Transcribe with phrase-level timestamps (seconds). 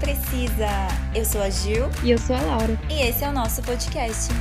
[0.00, 0.68] Precisa.
[1.14, 1.86] Eu sou a Gil.
[2.04, 2.78] E eu sou a Laura.
[2.88, 4.32] E esse é o nosso podcast.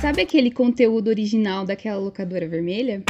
[0.00, 3.04] Sabe aquele conteúdo original daquela locadora vermelha?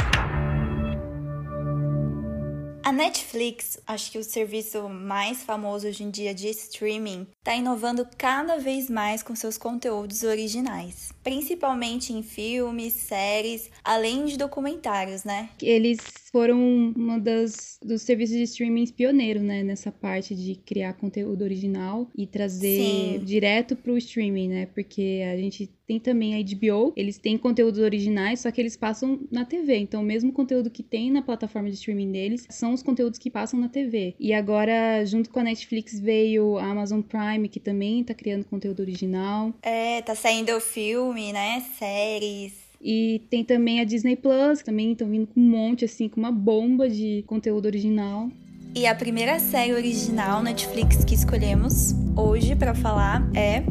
[2.83, 8.05] A Netflix, acho que o serviço mais famoso hoje em dia de streaming, está inovando
[8.17, 15.49] cada vez mais com seus conteúdos originais, principalmente em filmes, séries, além de documentários, né?
[15.61, 15.97] Eles
[16.33, 22.09] foram uma das dos serviços de streaming pioneiro, né, nessa parte de criar conteúdo original
[22.17, 23.21] e trazer Sim.
[23.23, 24.65] direto pro streaming, né?
[24.65, 29.19] Porque a gente tem também a HBO, eles têm conteúdos originais, só que eles passam
[29.31, 29.77] na TV.
[29.77, 33.29] Então, o mesmo conteúdo que tem na plataforma de streaming deles são os conteúdos que
[33.29, 34.15] passam na TV.
[34.19, 38.79] E agora, junto com a Netflix, veio a Amazon Prime, que também tá criando conteúdo
[38.79, 39.53] original.
[39.61, 41.63] É, tá saindo filme, né?
[41.77, 42.62] Séries.
[42.83, 46.19] E tem também a Disney Plus, que também estão vindo com um monte, assim, com
[46.19, 48.29] uma bomba de conteúdo original.
[48.75, 53.63] E a primeira série original Netflix que escolhemos hoje para falar é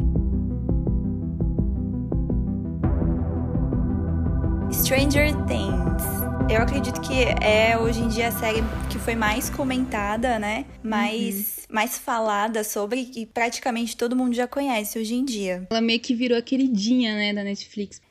[4.71, 6.23] Stranger Things.
[6.49, 10.65] Eu acredito que é hoje em dia a série que foi mais comentada, né?
[10.83, 15.67] Mais, mais falada sobre e praticamente todo mundo já conhece hoje em dia.
[15.69, 18.01] Ela meio que virou a queridinha, né, da Netflix.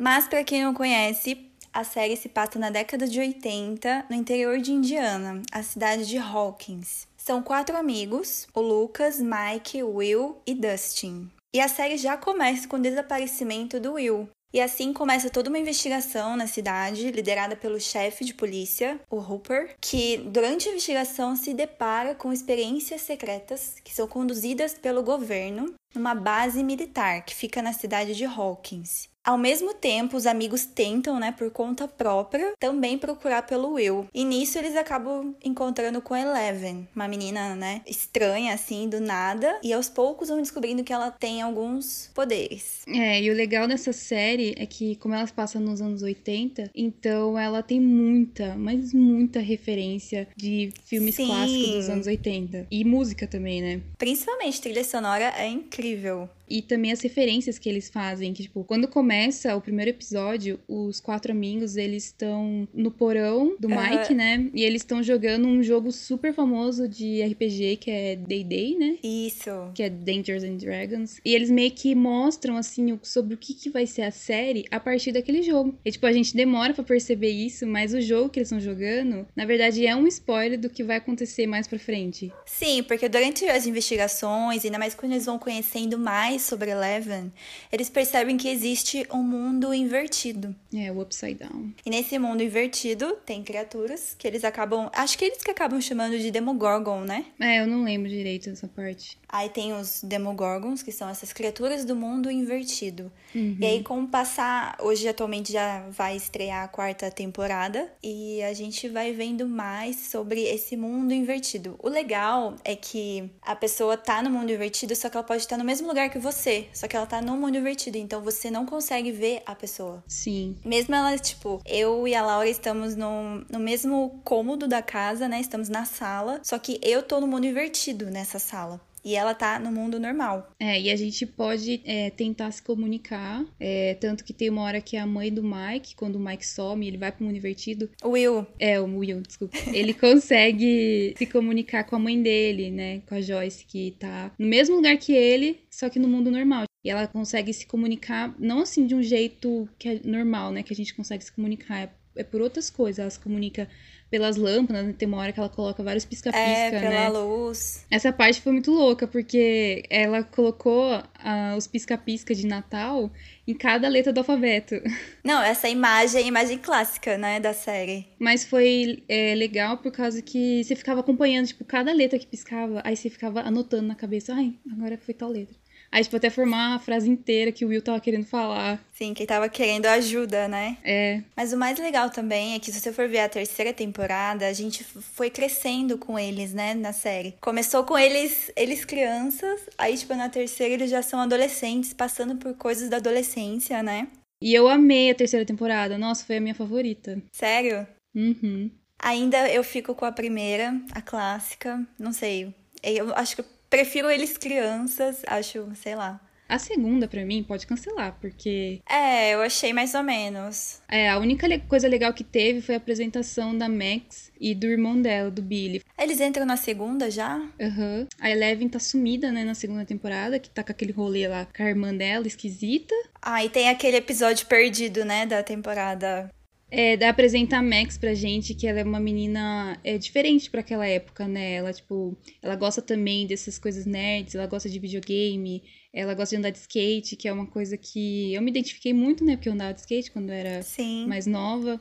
[0.00, 1.36] Mas para quem não conhece,
[1.70, 6.16] a série se passa na década de 80, no interior de Indiana, a cidade de
[6.16, 7.06] Hawkins.
[7.18, 11.30] São quatro amigos: o Lucas, Mike, Will e Dustin.
[11.52, 14.26] E a série já começa com o desaparecimento do Will.
[14.54, 19.76] E assim começa toda uma investigação na cidade, liderada pelo chefe de polícia, o Hooper,
[19.82, 26.14] que durante a investigação se depara com experiências secretas que são conduzidas pelo governo numa
[26.14, 29.09] base militar que fica na cidade de Hawkins.
[29.24, 34.06] Ao mesmo tempo, os amigos tentam, né, por conta própria, também procurar pelo Will.
[34.14, 39.72] E nisso eles acabam encontrando com Eleven, uma menina, né, estranha assim, do nada, e
[39.72, 42.82] aos poucos vão descobrindo que ela tem alguns poderes.
[42.88, 47.38] É, e o legal dessa série é que, como elas passam nos anos 80, então
[47.38, 51.26] ela tem muita, mas muita referência de filmes Sim.
[51.26, 52.66] clássicos dos anos 80.
[52.70, 53.80] E música também, né?
[53.98, 56.28] Principalmente trilha sonora é incrível.
[56.50, 60.98] E também as referências que eles fazem, que, tipo, quando começa o primeiro episódio, os
[61.00, 63.68] quatro amigos, eles estão no porão do.
[63.68, 64.50] Mike, né?
[64.52, 68.96] E eles estão jogando um jogo super famoso de RPG, que é Day Day, né?
[69.02, 69.50] Isso.
[69.74, 71.20] que é Dangers and Dragons.
[71.24, 74.64] E eles meio que mostram, assim, o- sobre o que, que vai ser a série
[74.70, 75.74] a partir daquele jogo.
[75.84, 79.26] E, tipo, a gente demora pra perceber isso, mas o jogo que eles estão jogando,
[79.36, 82.32] na verdade, é um spoiler do que vai acontecer mais pra frente.
[82.44, 87.32] Sim, porque durante as investigações, ainda mais quando eles vão conhecendo mais sobre Eleven,
[87.70, 90.54] eles percebem que existe um mundo invertido.
[90.74, 91.72] É, o Upside Down.
[91.84, 94.90] E nesse mundo invertido tem criaturas que eles acabam.
[94.92, 97.26] Acho que eles que acabam chamando de Demogorgon, né?
[97.40, 99.18] É, eu não lembro direito dessa parte.
[99.28, 103.12] Aí tem os Demogorgons, que são essas criaturas do mundo invertido.
[103.32, 108.52] E aí, com o passar, hoje atualmente já vai estrear a quarta temporada e a
[108.52, 111.76] gente vai vendo mais sobre esse mundo invertido.
[111.78, 115.56] O legal é que a pessoa tá no mundo invertido, só que ela pode estar
[115.56, 116.29] no mesmo lugar que você,
[116.72, 120.02] só que ela tá no mundo invertido, então você não consegue ver a pessoa.
[120.06, 120.56] Sim.
[120.64, 125.40] Mesmo ela, tipo, eu e a Laura estamos no, no mesmo cômodo da casa, né?
[125.40, 128.80] Estamos na sala, só que eu tô no mundo invertido nessa sala.
[129.04, 130.50] E ela tá no mundo normal.
[130.58, 133.44] É, e a gente pode é, tentar se comunicar.
[133.58, 136.86] é, tanto que tem uma hora que a mãe do Mike, quando o Mike some,
[136.86, 137.88] ele vai pro mundo invertido.
[138.04, 139.56] Will, É, o Will, desculpa.
[139.72, 143.00] Ele consegue se comunicar com a mãe dele, né?
[143.06, 146.64] Com a Joyce, que tá no mesmo lugar que ele, só que no mundo normal.
[146.84, 150.62] E ela consegue se comunicar, não assim de um jeito que é normal, né?
[150.62, 151.94] Que a gente consegue se comunicar.
[152.20, 152.98] É, é por outras coisas.
[152.98, 153.68] Ela se comunica
[154.10, 154.94] pelas lâmpadas, né?
[154.98, 157.08] tem uma hora que ela coloca vários pisca-pisca, é, pela né?
[157.08, 157.86] luz.
[157.88, 163.08] Essa parte foi muito louca, porque ela colocou ah, os pisca-pisca de Natal
[163.46, 164.74] em cada letra do alfabeto.
[165.22, 168.08] Não, essa imagem é imagem clássica, né, da série.
[168.18, 172.82] Mas foi é, legal por causa que você ficava acompanhando, tipo, cada letra que piscava,
[172.84, 175.54] aí você ficava anotando na cabeça, ai, agora foi tal letra.
[175.92, 178.80] Aí, tipo, até formar a frase inteira que o Will tava querendo falar.
[178.92, 180.78] Sim, quem tava querendo ajuda, né?
[180.84, 184.46] É, Mas o mais legal também é que se você for ver a terceira temporada,
[184.46, 187.34] a gente foi crescendo com eles, né, na série.
[187.40, 192.54] Começou com eles, eles crianças, aí tipo na terceira eles já são adolescentes, passando por
[192.54, 194.06] coisas da adolescência, né?
[194.42, 195.98] e eu amei a terceira temporada.
[195.98, 197.20] Nossa, foi a minha favorita.
[197.32, 197.86] Sério?
[198.14, 198.70] Uhum.
[198.98, 202.54] Ainda eu fico com a primeira, a clássica, não sei.
[202.82, 206.20] Eu acho que prefiro eles crianças, acho, sei lá.
[206.50, 208.80] A segunda, para mim, pode cancelar, porque.
[208.90, 210.82] É, eu achei mais ou menos.
[210.88, 214.66] É, a única le coisa legal que teve foi a apresentação da Max e do
[214.66, 215.80] irmão dela, do Billy.
[215.96, 217.36] Eles entram na segunda já?
[217.60, 218.00] Aham.
[218.00, 218.06] Uhum.
[218.18, 221.62] A Eleven tá sumida, né, na segunda temporada, que tá com aquele rolê lá com
[221.62, 222.96] a irmã dela, esquisita.
[223.22, 226.28] Ah, e tem aquele episódio perdido, né, da temporada
[226.70, 230.60] é, dá apresentar a Max pra gente, que ela é uma menina é, diferente para
[230.60, 231.54] aquela época, né?
[231.54, 235.62] Ela, tipo, ela gosta também dessas coisas nerds, ela gosta de videogame,
[235.92, 239.24] ela gosta de andar de skate, que é uma coisa que eu me identifiquei muito,
[239.24, 239.36] né?
[239.36, 241.06] Porque eu andava de skate quando eu era Sim.
[241.06, 241.80] mais nova.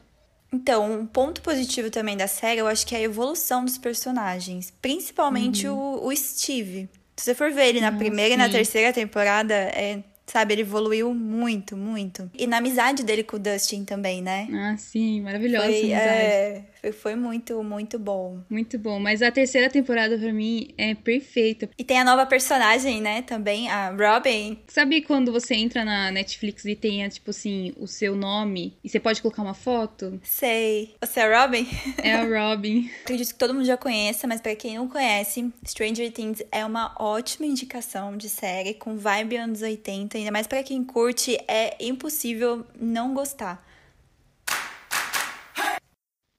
[0.51, 4.74] Então, um ponto positivo também da série, eu acho que é a evolução dos personagens.
[4.81, 5.77] Principalmente uhum.
[5.77, 6.89] o, o Steve.
[7.15, 8.33] Se você for ver ele na primeira sim.
[8.33, 12.30] e na terceira temporada, é Sabe, ele evoluiu muito, muito.
[12.36, 14.48] E na amizade dele com o Dustin também, né?
[14.54, 16.08] Ah, sim, maravilhosa Foi, amizade.
[16.08, 18.40] É, foi muito, muito bom.
[18.50, 19.00] Muito bom.
[19.00, 21.70] Mas a terceira temporada, pra mim, é perfeita.
[21.78, 23.22] E tem a nova personagem, né?
[23.22, 24.60] Também, a Robin.
[24.68, 29.00] Sabe quando você entra na Netflix e tem, tipo assim, o seu nome e você
[29.00, 30.20] pode colocar uma foto?
[30.24, 30.96] Sei.
[31.02, 31.68] Você é a Robin?
[32.02, 32.90] É a Robin.
[33.02, 36.96] Acredito que todo mundo já conheça, mas para quem não conhece, Stranger Things é uma
[36.98, 40.18] ótima indicação de série com vibe anos 80.
[40.18, 43.69] Ainda mais para quem curte, é impossível não gostar.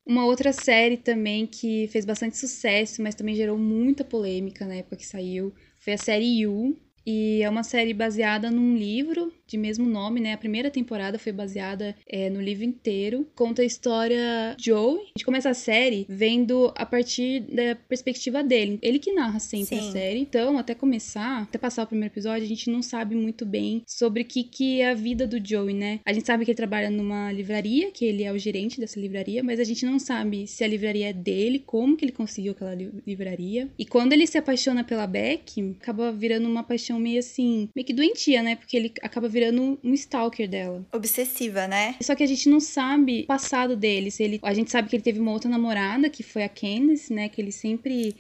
[0.05, 4.97] Uma outra série também que fez bastante sucesso, mas também gerou muita polêmica na época
[4.97, 6.77] que saiu, foi a série You.
[7.07, 10.33] E é uma série baseada num livro de mesmo nome, né?
[10.33, 13.27] A primeira temporada foi baseada é, no livro inteiro.
[13.35, 15.01] Conta a história de Joey.
[15.01, 18.79] A gente começa a série vendo a partir da perspectiva dele.
[18.81, 19.89] Ele que narra sempre Sim.
[19.89, 20.21] a série.
[20.21, 24.23] Então, até começar, até passar o primeiro episódio, a gente não sabe muito bem sobre
[24.23, 26.01] o que, que é a vida do Joey, né?
[26.05, 29.43] A gente sabe que ele trabalha numa livraria, que ele é o gerente dessa livraria,
[29.43, 32.77] mas a gente não sabe se a livraria é dele, como que ele conseguiu aquela
[33.07, 33.69] livraria.
[33.77, 37.93] E quando ele se apaixona pela Beck, acaba virando uma paixão meio assim, meio que
[37.93, 38.55] doentia, né?
[38.55, 40.85] Porque ele acaba virando virando um stalker dela.
[40.93, 41.97] Obsessiva, né?
[42.03, 44.11] Só que a gente não sabe o passado dele.
[44.11, 47.13] Se ele, a gente sabe que ele teve uma outra namorada, que foi a Candice,
[47.13, 47.29] né?
[47.29, 48.15] Que ele sempre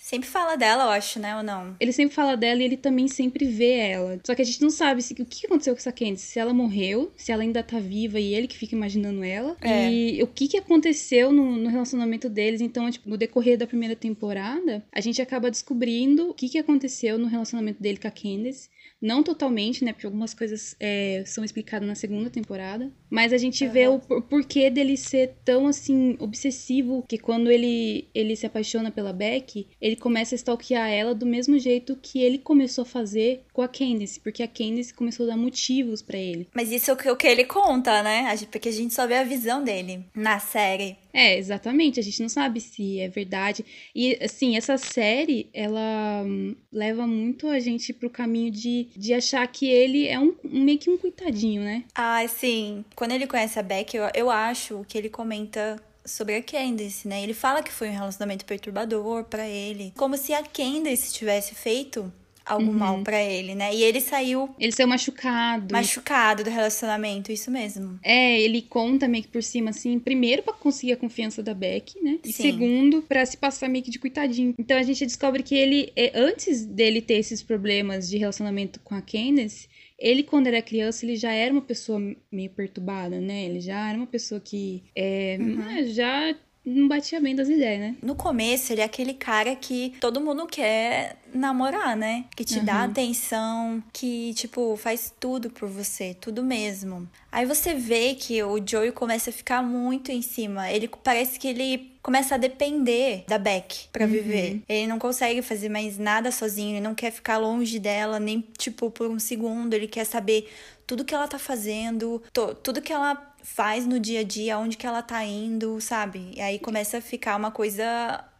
[0.00, 1.36] Sempre fala dela, eu acho, né?
[1.36, 1.76] Ou não?
[1.78, 4.18] Ele sempre fala dela e ele também sempre vê ela.
[4.24, 6.28] Só que a gente não sabe se, o que aconteceu com essa Candice.
[6.28, 9.54] Se ela morreu, se ela ainda tá viva e ele que fica imaginando ela.
[9.60, 9.92] É.
[9.92, 12.62] E o que, que aconteceu no, no, relacionamento deles.
[12.62, 17.18] Então, tipo, no decorrer da primeira temporada, a gente acaba descobrindo o que, que aconteceu
[17.18, 18.70] no relacionamento dele com a Candice.
[19.00, 19.92] Não totalmente, né?
[19.92, 22.90] Porque algumas coisas é, são explicadas na segunda temporada.
[23.10, 23.70] Mas a gente uhum.
[23.70, 27.04] vê o porquê dele ser tão, assim, obsessivo.
[27.08, 31.58] Que quando ele, ele se apaixona pela Beck, ele começa a stalkear ela do mesmo
[31.58, 34.20] jeito que ele começou a fazer com a Candice.
[34.20, 36.48] Porque a Candice começou a dar motivos para ele.
[36.54, 38.34] Mas isso é o que ele conta, né?
[38.50, 40.96] Porque a gente só vê a visão dele na série.
[41.12, 41.98] É, exatamente.
[41.98, 43.64] A gente não sabe se é verdade.
[43.94, 49.46] E, assim, essa série, ela hum, leva muito a gente pro caminho de, de achar
[49.48, 51.84] que ele é um, meio que um coitadinho, né?
[51.94, 52.84] Ah, sim.
[52.94, 57.22] Quando ele conhece a Beck, eu, eu acho que ele comenta sobre a Candice, né?
[57.22, 62.12] Ele fala que foi um relacionamento perturbador para ele, como se a Candice tivesse feito
[62.48, 62.78] algo uhum.
[62.78, 63.74] mal para ele, né?
[63.74, 64.48] E ele saiu.
[64.58, 65.72] Ele saiu machucado.
[65.72, 67.98] Machucado do relacionamento, isso mesmo.
[68.02, 72.02] É, ele conta meio que por cima, assim, primeiro para conseguir a confiança da Beck,
[72.02, 72.18] né?
[72.24, 72.42] E Sim.
[72.42, 74.54] segundo, para se passar meio que de coitadinho.
[74.58, 78.94] Então a gente descobre que ele, é, antes dele ter esses problemas de relacionamento com
[78.94, 79.68] a Candace,
[79.98, 82.00] ele, quando era criança, ele já era uma pessoa
[82.30, 83.44] meio perturbada, né?
[83.46, 85.86] Ele já era uma pessoa que é, uhum.
[85.88, 86.36] já
[86.68, 87.96] não batia bem das ideias, né?
[88.02, 92.24] No começo, ele é aquele cara que todo mundo quer namorar, né?
[92.36, 92.64] Que te uhum.
[92.64, 97.08] dá atenção, que, tipo, faz tudo por você, tudo mesmo.
[97.30, 100.70] Aí você vê que o Joey começa a ficar muito em cima.
[100.70, 104.10] Ele parece que ele começa a depender da Beck para uhum.
[104.10, 104.62] viver.
[104.68, 108.90] Ele não consegue fazer mais nada sozinho, ele não quer ficar longe dela, nem, tipo,
[108.90, 109.74] por um segundo.
[109.74, 110.48] Ele quer saber
[110.86, 112.22] tudo que ela tá fazendo,
[112.62, 113.14] tudo que ela
[113.54, 116.32] faz no dia a dia, onde que ela tá indo, sabe?
[116.36, 117.84] E aí começa a ficar uma coisa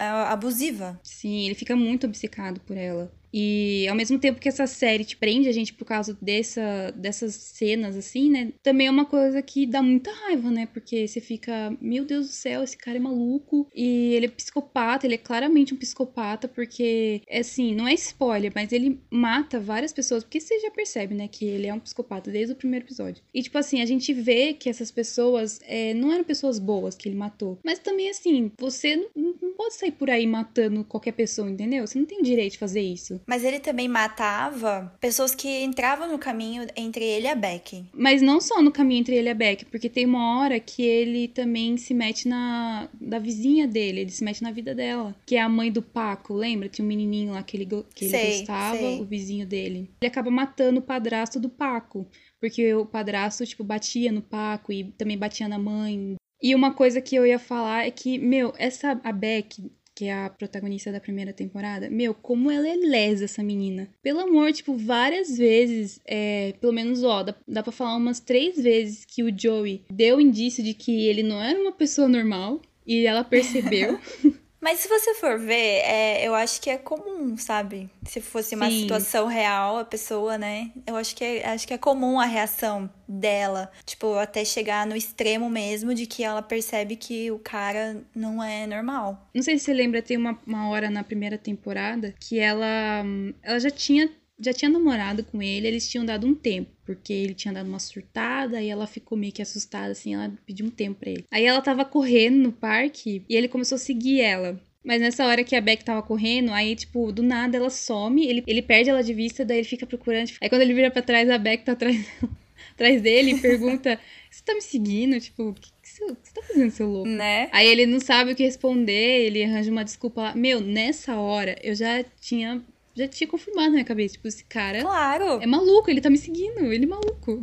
[0.00, 1.00] uh, abusiva.
[1.02, 3.10] Sim, ele fica muito obcecado por ela.
[3.32, 7.35] E ao mesmo tempo que essa série te prende a gente por causa dessa, dessas
[7.35, 8.52] cenas, assim, né?
[8.62, 10.66] Também é uma coisa que dá muita raiva, né?
[10.66, 13.68] Porque você fica, meu Deus do céu, esse cara é maluco.
[13.75, 18.73] E ele é psicopata, ele é claramente um psicopata, porque, assim, não é spoiler, mas
[18.73, 20.25] ele mata várias pessoas.
[20.25, 21.28] Porque você já percebe, né?
[21.28, 23.23] Que ele é um psicopata desde o primeiro episódio.
[23.32, 27.08] E, tipo assim, a gente vê que essas pessoas é, não eram pessoas boas que
[27.08, 27.58] ele matou.
[27.64, 31.87] Mas também, assim, você não, não pode sair por aí matando qualquer pessoa, entendeu?
[31.87, 33.17] Você não tem direito de fazer isso.
[33.18, 33.25] Isso.
[33.26, 37.84] Mas ele também matava pessoas que entravam no caminho entre ele e a Beck.
[37.92, 40.82] Mas não só no caminho entre ele e a Beck, porque tem uma hora que
[40.82, 45.37] ele também se mete na da vizinha dele, ele se mete na vida dela, que
[45.37, 46.68] é a mãe do Paco, lembra?
[46.68, 49.00] Tinha um menininho lá que ele, que ele Sei, gostava, sei.
[49.00, 49.90] o vizinho dele.
[50.00, 52.06] Ele acaba matando o padrasto do Paco,
[52.40, 56.16] porque o padrasto, tipo, batia no Paco e também batia na mãe.
[56.40, 60.14] E uma coisa que eu ia falar é que, meu, essa a Beck, que é
[60.14, 63.90] a protagonista da primeira temporada, meu, como ela é lesa, essa menina.
[64.00, 68.62] Pelo amor, tipo, várias vezes, é, pelo menos, ó, dá, dá pra falar umas três
[68.62, 72.62] vezes que o Joey deu indício de que ele não era uma pessoa normal.
[72.86, 73.98] E ela percebeu.
[74.60, 77.88] Mas se você for ver, é, eu acho que é comum, sabe?
[78.04, 78.80] Se fosse uma Sim.
[78.80, 80.72] situação real, a pessoa, né?
[80.86, 83.70] Eu acho que, é, acho que é comum a reação dela.
[83.84, 88.66] Tipo, até chegar no extremo mesmo de que ela percebe que o cara não é
[88.66, 89.28] normal.
[89.32, 93.32] Não sei se você lembra, tem uma, uma hora na primeira temporada que ela, hum,
[93.42, 97.35] ela já tinha já tinha namorado com ele, eles tinham dado um tempo, porque ele
[97.35, 101.00] tinha dado uma surtada e ela ficou meio que assustada, assim, ela pediu um tempo
[101.00, 101.25] pra ele.
[101.30, 104.61] Aí ela tava correndo no parque e ele começou a seguir ela.
[104.85, 108.42] Mas nessa hora que a Beck tava correndo, aí, tipo, do nada ela some, ele,
[108.47, 110.30] ele perde ela de vista, daí ele fica procurando.
[110.40, 112.07] Aí quando ele vira pra trás, a Beck tá atrás,
[112.73, 115.21] atrás dele e pergunta: Você tá me seguindo?
[115.21, 117.09] Tipo, o que, que você tá fazendo, seu louco?
[117.09, 117.50] Né?
[117.52, 120.35] Aí ele não sabe o que responder, ele arranja uma desculpa lá.
[120.35, 122.62] Meu, nessa hora eu já tinha.
[122.98, 124.14] Já tinha confirmado na minha cabeça.
[124.14, 125.40] Tipo, esse cara Claro.
[125.42, 127.42] é maluco, ele tá me seguindo, ele é maluco.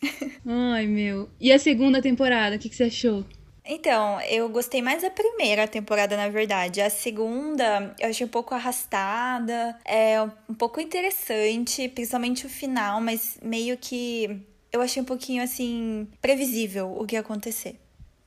[0.46, 1.28] Ai, meu.
[1.40, 3.24] E a segunda temporada, o que, que você achou?
[3.64, 6.80] Então, eu gostei mais da primeira temporada, na verdade.
[6.80, 13.38] A segunda eu achei um pouco arrastada, é um pouco interessante, principalmente o final, mas
[13.42, 14.40] meio que
[14.72, 17.76] eu achei um pouquinho assim previsível o que ia acontecer.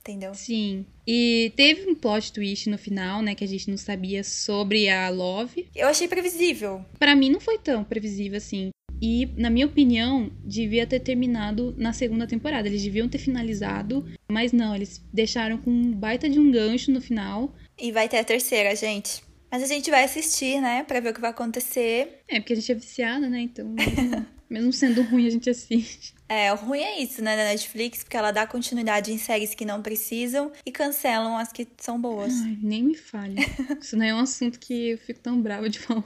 [0.08, 0.36] Entendeu?
[0.36, 0.86] Sim.
[1.08, 5.10] E teve um plot twist no final, né, que a gente não sabia sobre a
[5.10, 5.68] Love.
[5.76, 6.86] Eu achei previsível.
[7.00, 8.70] Pra mim não foi tão previsível assim.
[9.02, 12.68] E, na minha opinião, devia ter terminado na segunda temporada.
[12.68, 17.02] Eles deviam ter finalizado, mas não, eles deixaram com um baita de um gancho no
[17.02, 17.54] final.
[17.78, 19.24] E vai ter a terceira, gente.
[19.52, 22.20] Mas a gente vai assistir, né, pra ver o que vai acontecer.
[22.28, 23.42] É, porque a gente é viciada, né?
[23.42, 23.74] Então,
[24.50, 26.14] mesmo, sendo ruim, a gente assiste.
[26.28, 29.64] É, o ruim é isso, né, da Netflix, porque ela dá continuidade em séries que
[29.66, 32.34] não precisam e cancelam as que são boas.
[32.42, 33.36] Ai, nem me fale.
[33.80, 36.04] Isso não é um assunto que eu fico tão brava de falar.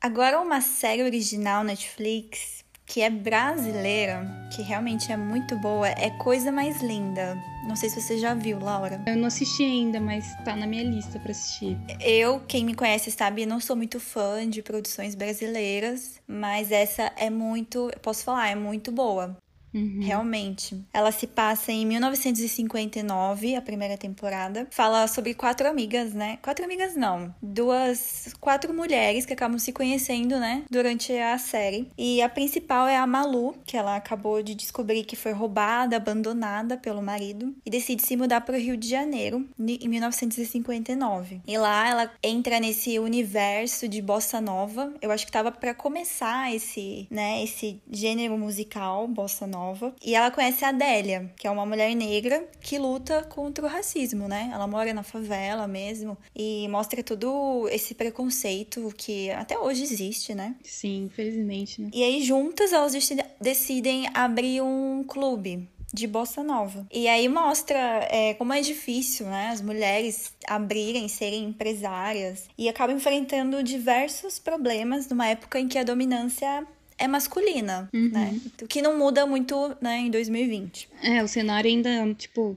[0.00, 2.59] Agora uma série original Netflix
[2.90, 7.40] que é brasileira, que realmente é muito boa, é Coisa Mais Linda.
[7.68, 9.00] Não sei se você já viu, Laura.
[9.06, 11.78] Eu não assisti ainda, mas tá na minha lista pra assistir.
[12.00, 17.30] Eu, quem me conhece sabe, não sou muito fã de produções brasileiras, mas essa é
[17.30, 19.36] muito, eu posso falar, é muito boa.
[19.72, 20.00] Uhum.
[20.00, 20.80] Realmente.
[20.92, 24.66] Ela se passa em 1959, a primeira temporada.
[24.70, 26.38] Fala sobre quatro amigas, né?
[26.42, 27.34] Quatro amigas não.
[27.40, 28.34] Duas.
[28.40, 30.64] Quatro mulheres que acabam se conhecendo, né?
[30.70, 31.88] Durante a série.
[31.96, 36.76] E a principal é a Malu, que ela acabou de descobrir que foi roubada, abandonada
[36.76, 37.54] pelo marido.
[37.64, 41.40] E decide se mudar para o Rio de Janeiro, em 1959.
[41.46, 44.92] E lá ela entra nesse universo de bossa nova.
[45.00, 47.42] Eu acho que tava para começar esse, né?
[47.42, 49.94] Esse gênero musical, bossa nova nova.
[50.02, 54.26] E ela conhece a Adélia, que é uma mulher negra que luta contra o racismo,
[54.26, 54.50] né?
[54.52, 60.56] Ela mora na favela mesmo e mostra todo esse preconceito que até hoje existe, né?
[60.64, 61.90] Sim, infelizmente, né?
[61.92, 62.92] E aí, juntas, elas
[63.40, 66.86] decidem abrir um clube de bossa nova.
[66.92, 72.96] E aí mostra é, como é difícil, né, as mulheres abrirem, serem empresárias e acabam
[72.96, 76.64] enfrentando diversos problemas numa época em que a dominância
[77.00, 78.10] é masculina, Uhum.
[78.12, 78.38] né?
[78.62, 80.88] O que não muda muito, né, em 2020.
[81.02, 82.56] É, o cenário ainda, tipo,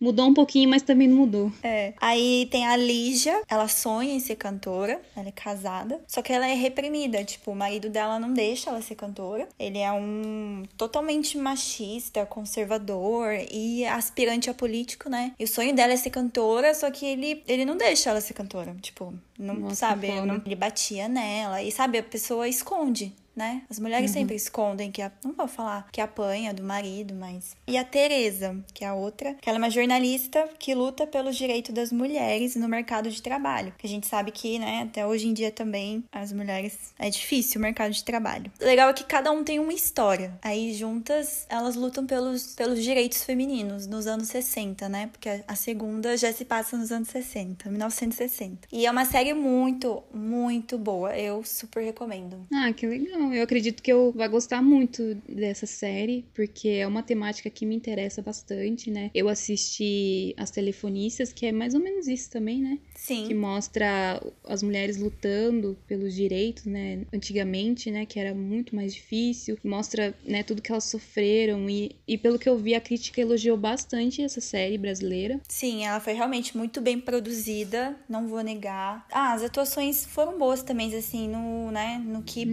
[0.00, 1.52] mudou um pouquinho, mas também não mudou.
[1.62, 1.92] É.
[2.00, 6.46] Aí tem a Lígia, ela sonha em ser cantora, ela é casada, só que ela
[6.48, 9.46] é reprimida, tipo, o marido dela não deixa ela ser cantora.
[9.58, 15.32] Ele é um totalmente machista, conservador e aspirante a político, né?
[15.38, 18.32] E o sonho dela é ser cantora, só que ele, ele não deixa ela ser
[18.32, 23.12] cantora, tipo, não Nossa, sabe, não- ele batia nela e sabe, a pessoa esconde.
[23.40, 23.62] Né?
[23.70, 27.78] As mulheres sempre escondem que a, não vou falar que apanha do marido, mas e
[27.78, 31.74] a Teresa, que é a outra, que ela é uma jornalista que luta pelos direitos
[31.74, 33.72] das mulheres no mercado de trabalho.
[33.78, 37.58] Que a gente sabe que, né, até hoje em dia também as mulheres é difícil
[37.58, 38.52] o mercado de trabalho.
[38.60, 40.38] O legal é que cada um tem uma história.
[40.42, 45.06] Aí juntas elas lutam pelos, pelos direitos femininos nos anos 60, né?
[45.06, 48.68] Porque a, a segunda já se passa nos anos 60, 1960.
[48.70, 51.16] E é uma série muito, muito boa.
[51.16, 52.46] Eu super recomendo.
[52.52, 53.29] Ah, que legal.
[53.30, 57.64] Então, eu acredito que eu vou gostar muito dessa série, porque é uma temática que
[57.64, 59.08] me interessa bastante, né?
[59.14, 62.80] Eu assisti As Telefonistas, que é mais ou menos isso também, né?
[62.96, 63.28] Sim.
[63.28, 67.02] Que mostra as mulheres lutando pelos direitos, né?
[67.14, 68.04] Antigamente, né?
[68.04, 69.56] Que era muito mais difícil.
[69.62, 71.70] Mostra, né, tudo que elas sofreram.
[71.70, 75.40] E, e pelo que eu vi, a crítica elogiou bastante essa série brasileira.
[75.48, 79.06] Sim, ela foi realmente muito bem produzida, não vou negar.
[79.12, 82.50] Ah, as atuações foram boas também, assim, no, né, no que uhum.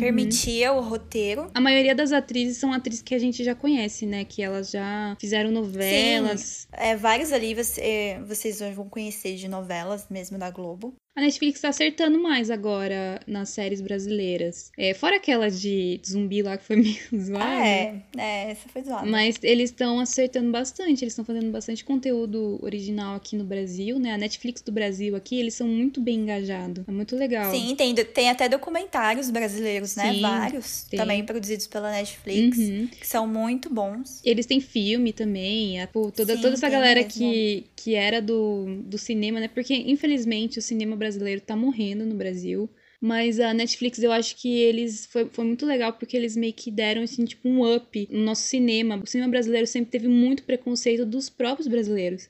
[0.65, 1.49] O roteiro.
[1.53, 4.25] A maioria das atrizes são atrizes que a gente já conhece, né?
[4.25, 6.41] Que elas já fizeram novelas.
[6.41, 10.95] Sim, é, vários ali você, é, vocês vão conhecer de novelas mesmo da Globo.
[11.17, 14.71] A Netflix tá acertando mais agora nas séries brasileiras.
[14.77, 17.43] É, fora aquela de zumbi lá que foi meio zoada.
[17.43, 19.03] Ah, é, é, essa foi zoada.
[19.03, 24.13] Mas eles estão acertando bastante, eles estão fazendo bastante conteúdo original aqui no Brasil, né?
[24.13, 26.87] A Netflix do Brasil aqui, eles são muito bem engajados.
[26.87, 27.51] É muito legal.
[27.51, 30.13] Sim, tem, tem até documentários brasileiros, né?
[30.13, 30.83] Sim, Vários.
[30.83, 30.99] Tem.
[30.99, 32.87] Também produzidos pela Netflix, uhum.
[32.91, 34.21] que são muito bons.
[34.23, 35.81] Eles têm filme também.
[35.81, 39.47] É, pô, toda, Sim, toda essa galera que, que era do, do cinema, né?
[39.47, 42.69] Porque, infelizmente, o cinema brasileiro brasileiro tá morrendo no Brasil.
[42.99, 45.05] Mas a Netflix, eu acho que eles.
[45.05, 48.41] Foi, foi muito legal porque eles meio que deram, assim, tipo, um up no nosso
[48.41, 48.97] cinema.
[49.01, 52.29] O cinema brasileiro sempre teve muito preconceito dos próprios brasileiros.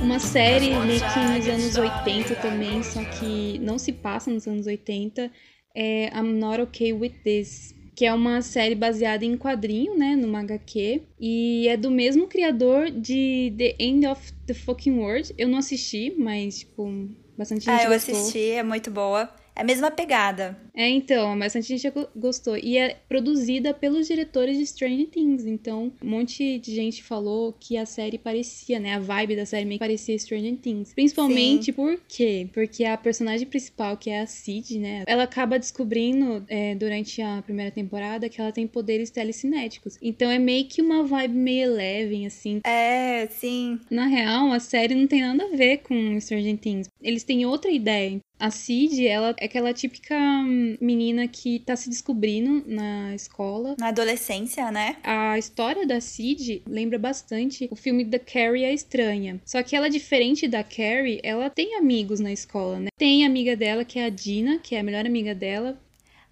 [0.00, 4.66] Uma série meio que nos anos 80 também, só que não se passa nos anos
[4.66, 5.30] 80
[5.74, 10.40] é I'm Not Okay With This, que é uma série baseada em quadrinho, né, numa
[10.40, 15.34] HQ, e é do mesmo criador de The End of the Fucking World.
[15.36, 16.90] Eu não assisti, mas, tipo,
[17.36, 18.14] bastante gente Ah, eu gostou.
[18.16, 19.28] assisti, é muito boa.
[19.54, 20.56] É a mesma pegada.
[20.74, 22.56] É, então, bastante gente gostou.
[22.56, 25.44] E é produzida pelos diretores de Stranger Things.
[25.44, 28.94] Então, um monte de gente falou que a série parecia, né?
[28.94, 30.94] A vibe da série meio que parecia Stranger Things.
[30.94, 31.72] Principalmente Sim.
[31.72, 32.48] por quê?
[32.52, 35.04] Porque a personagem principal, que é a Cid, né?
[35.06, 39.98] Ela acaba descobrindo é, durante a primeira temporada que ela tem poderes telecinéticos.
[40.00, 42.60] Então é meio que uma vibe meio Eleven, assim.
[42.64, 43.78] É, sim.
[43.90, 46.88] Na real, a série não tem nada a ver com Stranger Things.
[47.02, 48.20] Eles têm outra ideia.
[48.42, 50.18] A Cid, ela é aquela típica
[50.80, 53.76] menina que tá se descobrindo na escola.
[53.78, 54.96] Na adolescência, né?
[55.04, 59.40] A história da Cid lembra bastante o filme da Carrie a Estranha.
[59.44, 62.88] Só que ela, diferente da Carrie, ela tem amigos na escola, né?
[62.98, 65.80] Tem amiga dela que é a Dina, que é a melhor amiga dela.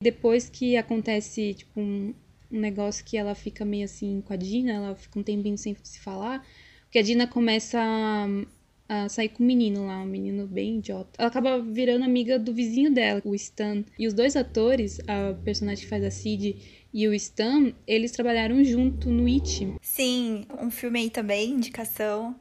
[0.01, 2.13] Depois que acontece, tipo, um,
[2.51, 5.77] um negócio que ela fica meio assim com a Dina, ela fica um tempinho sem
[5.81, 6.45] se falar.
[6.87, 8.27] Porque a Dina começa a
[8.91, 11.11] a sair com um menino lá, um menino bem idiota.
[11.17, 13.85] Ela acaba virando amiga do vizinho dela, o Stan.
[13.97, 16.57] E os dois atores, a personagem que faz a Cid
[16.93, 19.77] e o Stan, eles trabalharam junto no It.
[19.81, 22.35] Sim, um filme aí também, indicação.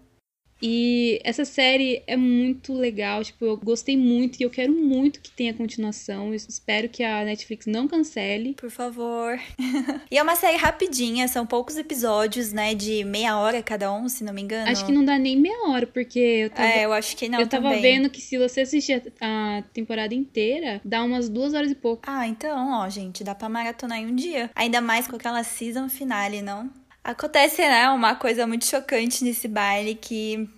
[0.61, 5.31] E essa série é muito legal, tipo, eu gostei muito e eu quero muito que
[5.31, 6.27] tenha continuação.
[6.27, 8.53] Eu espero que a Netflix não cancele.
[8.53, 9.39] Por favor.
[10.11, 14.23] e é uma série rapidinha, são poucos episódios, né, de meia hora cada um, se
[14.23, 14.69] não me engano.
[14.69, 16.69] Acho que não dá nem meia hora, porque eu tava...
[16.69, 17.81] É, eu acho que não Eu tava também.
[17.81, 22.03] vendo que se você assistir a temporada inteira, dá umas duas horas e pouco.
[22.05, 24.49] Ah, então, ó, gente, dá pra maratonar em um dia.
[24.55, 26.69] Ainda mais com aquela season finale, não?
[27.03, 30.49] Acontece, né, uma coisa muito chocante nesse baile que,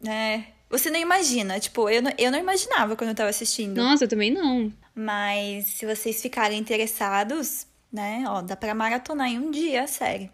[0.00, 1.58] né, você não imagina.
[1.58, 3.76] Tipo, eu não, eu não imaginava quando eu tava assistindo.
[3.76, 4.72] Nossa, eu também não.
[4.94, 10.30] Mas se vocês ficarem interessados, né, ó, dá pra maratonar em um dia a série.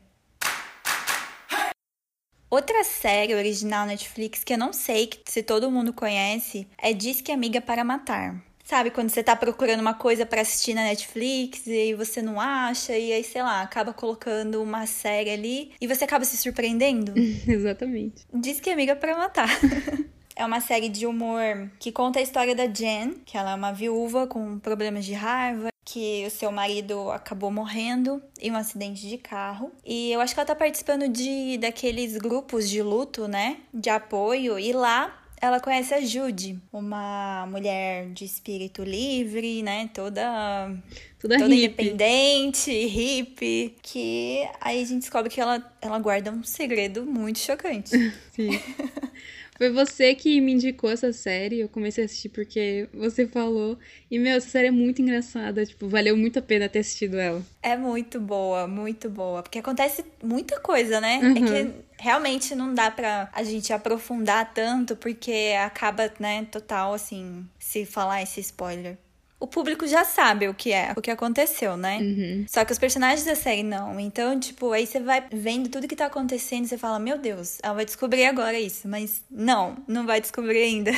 [2.49, 7.33] Outra série original Netflix que eu não sei se todo mundo conhece é Diz que
[7.33, 8.41] Amiga para Matar.
[8.67, 12.99] Sabe, quando você tá procurando uma coisa para assistir na Netflix e você não acha,
[12.99, 17.15] e aí, sei lá, acaba colocando uma série ali e você acaba se surpreendendo?
[17.47, 18.27] Exatamente.
[18.35, 19.49] Diz que é amiga para matar.
[20.39, 23.73] É uma série de humor que conta a história da Jen, que ela é uma
[23.73, 29.17] viúva com problemas de raiva, que o seu marido acabou morrendo em um acidente de
[29.17, 29.73] carro.
[29.83, 33.57] E eu acho que ela tá participando de daqueles grupos de luto, né?
[33.73, 34.59] De apoio.
[34.59, 39.91] E lá ela conhece a Jude, uma mulher de espírito livre, né?
[39.93, 40.75] Toda,
[41.21, 41.89] toda, toda hippie.
[41.89, 43.77] independente, hippie.
[43.83, 47.91] Que aí a gente descobre que ela, ela guarda um segredo muito chocante.
[48.33, 48.51] Sim.
[49.57, 51.61] Foi você que me indicou essa série.
[51.61, 53.79] Eu comecei a assistir porque você falou.
[54.11, 55.65] E, meu, essa série é muito engraçada.
[55.65, 57.43] Tipo, valeu muito a pena ter assistido ela.
[57.63, 59.43] É muito boa, muito boa.
[59.43, 61.21] Porque acontece muita coisa, né?
[61.23, 61.31] Uhum.
[61.33, 67.47] É que realmente não dá pra a gente aprofundar tanto, porque acaba, né, total, assim,
[67.59, 68.99] se falar esse spoiler.
[69.39, 71.99] O público já sabe o que é, o que aconteceu, né?
[72.01, 72.45] Uhum.
[72.49, 74.01] Só que os personagens da série não.
[74.01, 77.59] Então, tipo, aí você vai vendo tudo que tá acontecendo e você fala, meu Deus,
[77.63, 78.89] ela vai descobrir agora isso.
[78.89, 80.91] Mas não, não vai descobrir ainda.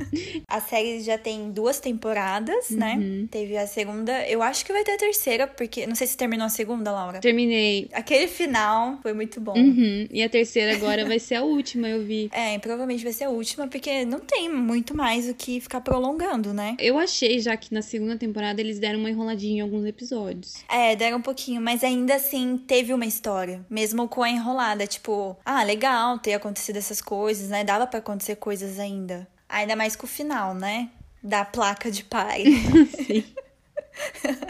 [0.46, 2.96] a série já tem duas temporadas, né?
[2.98, 3.28] Uhum.
[3.30, 5.86] Teve a segunda, eu acho que vai ter a terceira, porque.
[5.86, 7.20] Não sei se terminou a segunda, Laura.
[7.20, 7.88] Terminei.
[7.92, 9.56] Aquele final foi muito bom.
[9.56, 10.06] Uhum.
[10.10, 12.28] E a terceira agora vai ser a última, eu vi.
[12.32, 16.52] É, provavelmente vai ser a última, porque não tem muito mais o que ficar prolongando,
[16.52, 16.76] né?
[16.78, 20.56] Eu achei já que na segunda temporada eles deram uma enroladinha em alguns episódios.
[20.68, 23.64] É, deram um pouquinho, mas ainda assim teve uma história.
[23.70, 27.64] Mesmo com a enrolada, tipo, ah, legal ter acontecido essas coisas, né?
[27.64, 29.26] Dava pra acontecer coisas ainda.
[29.48, 30.90] Ainda mais com o final, né?
[31.22, 32.44] Da placa de pai.
[33.06, 33.24] Sim.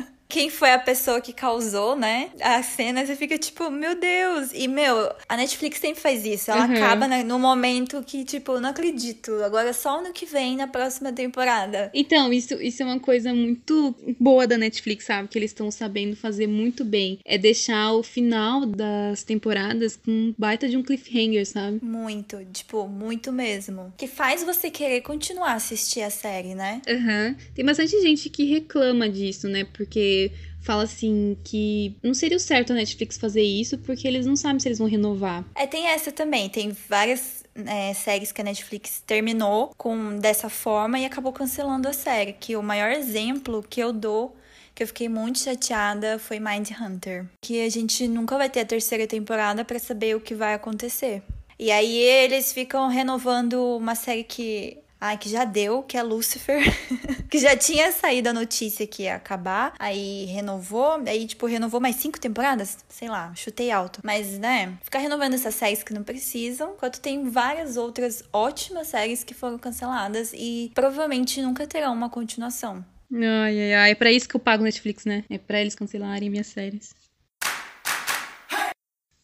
[0.29, 2.31] Quem foi a pessoa que causou, né?
[2.41, 4.51] A cena, você fica tipo, meu Deus.
[4.53, 6.51] E, meu, a Netflix sempre faz isso.
[6.51, 6.75] Ela Uhum.
[6.75, 9.33] acaba né, no momento que, tipo, não acredito.
[9.45, 11.91] Agora só ano que vem, na próxima temporada.
[11.95, 15.29] Então, isso, isso é uma coisa muito boa da Netflix, sabe?
[15.29, 17.19] Que eles estão sabendo fazer muito bem.
[17.25, 21.79] É deixar o final das temporadas com um baita de um cliffhanger, sabe?
[21.83, 23.93] Muito, tipo, muito mesmo.
[23.97, 26.83] Que faz você querer continuar a assistir a série, né?
[26.89, 27.37] Aham.
[27.55, 29.65] Tem bastante gente que reclama disso, né?
[29.73, 30.16] Porque
[30.61, 34.59] fala assim que não seria o certo a Netflix fazer isso porque eles não sabem
[34.59, 35.45] se eles vão renovar.
[35.55, 36.49] É, tem essa também.
[36.49, 41.93] Tem várias é, séries que a Netflix terminou com dessa forma e acabou cancelando a
[41.93, 42.33] série.
[42.33, 44.37] Que o maior exemplo que eu dou,
[44.75, 47.27] que eu fiquei muito chateada, foi Mind Hunter.
[47.41, 51.23] Que a gente nunca vai ter a terceira temporada pra saber o que vai acontecer.
[51.59, 54.79] E aí eles ficam renovando uma série que.
[55.01, 56.63] Ai, que já deu, que é Lucifer.
[57.31, 59.75] que já tinha saído a notícia que ia acabar.
[59.79, 61.03] Aí renovou.
[61.07, 62.79] Aí, tipo, renovou mais cinco temporadas?
[62.89, 64.01] Sei lá, chutei alto.
[64.03, 66.73] Mas, né, ficar renovando essas séries que não precisam.
[66.73, 72.85] Enquanto tem várias outras ótimas séries que foram canceladas e provavelmente nunca terão uma continuação.
[73.13, 73.91] Ai, ai, ai.
[73.91, 75.25] É pra isso que eu pago Netflix, né?
[75.29, 76.95] É pra eles cancelarem minhas séries.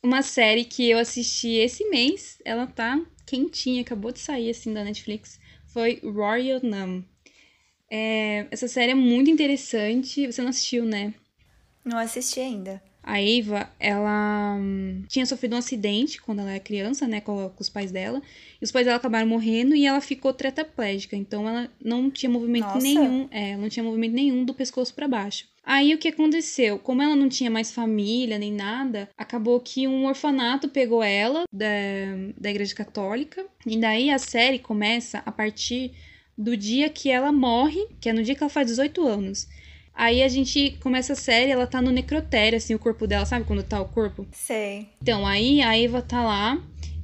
[0.05, 4.83] Uma série que eu assisti esse mês, ela tá quentinha, acabou de sair assim da
[4.83, 5.39] Netflix,
[5.73, 7.05] foi Royal Numb.
[7.91, 10.27] É, essa série é muito interessante.
[10.27, 11.13] Você não assistiu, né?
[11.85, 12.83] Não assisti ainda.
[13.03, 17.61] A Eva, ela hum, tinha sofrido um acidente quando ela era criança, né, com, com
[17.61, 18.23] os pais dela.
[18.61, 21.17] E os pais dela acabaram morrendo e ela ficou tetraplégica.
[21.17, 22.79] Então ela não tinha movimento Nossa.
[22.79, 25.47] nenhum, é, não tinha movimento nenhum do pescoço para baixo.
[25.64, 26.79] Aí o que aconteceu?
[26.79, 31.66] Como ela não tinha mais família nem nada, acabou que um orfanato pegou ela da,
[32.37, 33.46] da igreja católica.
[33.66, 35.92] E daí a série começa a partir
[36.37, 39.48] do dia que ela morre, que é no dia que ela faz 18 anos.
[39.94, 43.44] Aí a gente começa a série, ela tá no necrotério, assim, o corpo dela, sabe
[43.44, 44.27] quando tá o corpo?
[44.33, 44.88] Sei.
[45.03, 46.62] Então, aí a Eva tá lá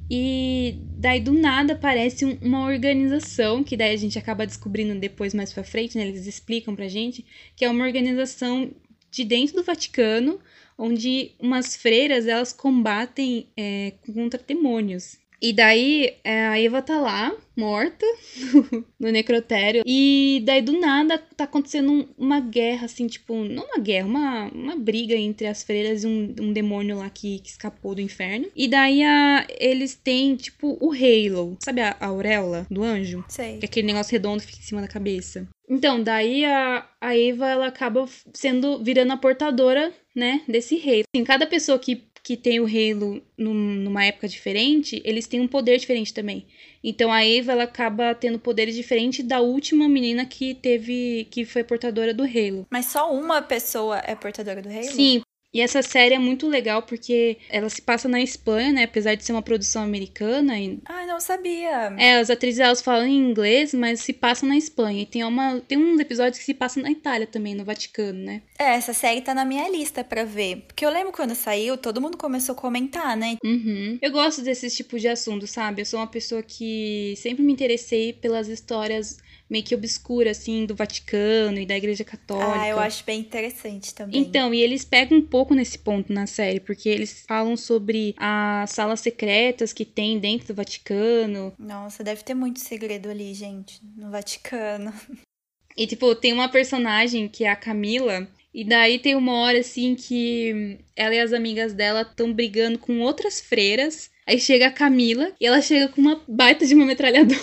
[0.09, 5.33] e daí do nada aparece um- uma organização, que daí a gente acaba descobrindo depois
[5.33, 6.07] mais pra frente, né?
[6.07, 7.23] Eles explicam pra gente,
[7.55, 8.71] que é uma organização
[9.11, 10.39] de dentro do Vaticano,
[10.77, 15.18] onde umas freiras, elas combatem é, contra demônios.
[15.41, 18.05] E daí é, a Eva tá lá, morta,
[18.99, 19.83] no necrotério.
[19.85, 24.47] E daí do nada tá acontecendo um- uma guerra, assim, tipo, não uma guerra, uma,
[24.53, 28.47] uma briga entre as freiras e um, um demônio lá que, que escapou do inferno.
[28.55, 31.57] E daí a, eles têm, tipo, o Halo.
[31.63, 33.23] Sabe a, a auréola do anjo?
[33.29, 33.57] Sei.
[33.57, 35.47] Que é aquele negócio redondo que fica em cima da cabeça.
[35.69, 41.03] Então, daí a, a Eva, ela acaba sendo, virando a portadora, né, desse Halo.
[41.15, 45.47] Assim, cada pessoa que, que tem o Halo num- numa época diferente, eles têm um
[45.47, 46.47] poder diferente também.
[46.83, 51.63] Então, a Eva, ela acaba tendo poderes diferentes da última menina que teve, que foi
[51.63, 52.65] portadora do Halo.
[52.71, 54.83] Mas só uma pessoa é portadora do Halo?
[54.83, 55.21] Sim.
[55.51, 58.83] E essa série é muito legal porque ela se passa na Espanha, né?
[58.83, 60.59] Apesar de ser uma produção americana.
[60.59, 61.93] E, Ah, não sabia.
[61.97, 65.01] é, as atrizes elas falam em inglês, mas se passam na Espanha.
[65.01, 68.43] E tem, uma, tem uns episódios que se passam na Itália também, no Vaticano, né?
[68.59, 70.65] É, essa série tá na minha lista pra ver.
[70.67, 73.37] Porque eu lembro quando saiu, todo mundo começou a comentar, né?
[73.43, 73.97] Uhum.
[74.01, 75.81] Eu gosto desses tipos de assunto, sabe?
[75.81, 79.17] Eu sou uma pessoa que sempre me interessei pelas histórias
[79.49, 82.61] meio que obscuras, assim, do Vaticano e da Igreja Católica.
[82.61, 84.21] Ah, eu acho bem interessante também.
[84.21, 88.71] Então, e eles pegam um pouco nesse ponto na série, porque eles falam sobre as
[88.71, 91.53] salas secretas que tem dentro do Vaticano.
[91.57, 94.93] Nossa, deve ter muito segredo ali, gente, no Vaticano.
[95.77, 98.27] E, tipo, tem uma personagem que é a Camila.
[98.53, 102.99] E daí tem uma hora, assim, que ela e as amigas dela estão brigando com
[102.99, 104.11] outras freiras.
[104.29, 107.39] Aí chega a Camila e ela chega com uma baita de uma metralhadora.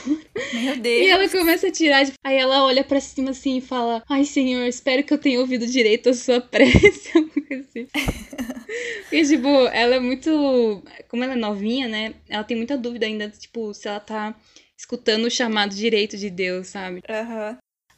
[0.53, 1.09] Meu E Deus.
[1.09, 2.05] ela começa a tirar.
[2.05, 5.40] de- Aí ela olha pra cima assim e fala: Ai, senhor, espero que eu tenha
[5.40, 7.11] ouvido direito a sua prece.
[7.49, 7.87] coisa assim.
[9.12, 10.83] E, tipo, ela é muito.
[11.09, 12.14] Como ela é novinha, né?
[12.29, 14.35] Ela tem muita dúvida ainda, tipo, se ela tá
[14.77, 17.01] escutando o chamado direito de Deus, sabe?
[17.09, 17.57] Aham.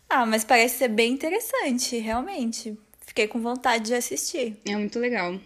[0.09, 2.77] Ah, mas parece ser bem interessante, realmente.
[3.07, 4.57] Fiquei com vontade de assistir.
[4.67, 5.41] É muito legal.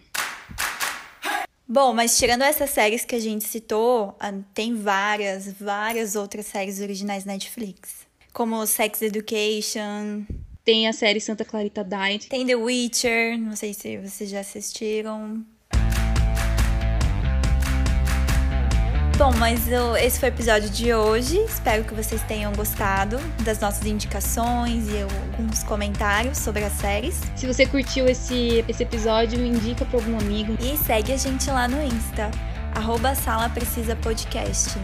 [1.73, 6.79] Bom, mas tirando essas séries que a gente citou, ah, tem várias, várias outras séries
[6.79, 8.05] originais Netflix.
[8.31, 10.23] Como Sex Education.
[10.63, 12.29] Tem a série Santa Clarita Diet.
[12.29, 15.43] Tem The Witcher, não sei se vocês já assistiram.
[19.23, 21.37] Bom, mas eu, esse foi o episódio de hoje.
[21.45, 27.21] Espero que vocês tenham gostado das nossas indicações e alguns comentários sobre as séries.
[27.33, 30.57] Se você curtiu esse, esse episódio, indica para algum amigo.
[30.59, 32.29] E segue a gente lá no Insta,
[32.75, 34.77] arroba Sala Precisa Podcast.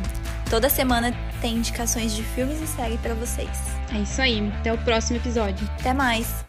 [0.49, 3.59] Toda semana tem indicações de filmes e séries para vocês.
[3.93, 4.49] É isso aí.
[4.61, 5.69] Até o próximo episódio.
[5.81, 6.48] Até mais!